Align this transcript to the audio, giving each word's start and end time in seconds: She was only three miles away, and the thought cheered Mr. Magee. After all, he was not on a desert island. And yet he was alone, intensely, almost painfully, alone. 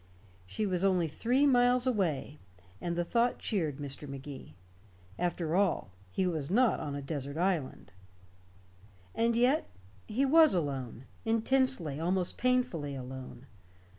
She 0.47 0.65
was 0.65 0.83
only 0.83 1.07
three 1.07 1.45
miles 1.45 1.85
away, 1.85 2.39
and 2.81 2.95
the 2.95 3.03
thought 3.03 3.37
cheered 3.37 3.77
Mr. 3.77 4.09
Magee. 4.09 4.55
After 5.19 5.55
all, 5.55 5.91
he 6.11 6.25
was 6.25 6.49
not 6.49 6.79
on 6.79 6.95
a 6.95 7.03
desert 7.03 7.37
island. 7.37 7.91
And 9.13 9.35
yet 9.35 9.67
he 10.07 10.25
was 10.25 10.55
alone, 10.55 11.05
intensely, 11.23 11.99
almost 11.99 12.35
painfully, 12.39 12.95
alone. 12.95 13.45